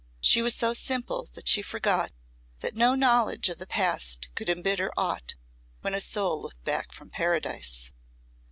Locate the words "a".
5.93-6.01